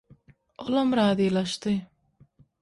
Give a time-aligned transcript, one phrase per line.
[0.57, 1.77] Olam razylaşdy.